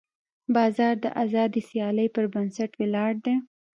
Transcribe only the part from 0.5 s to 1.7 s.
بازار د ازادې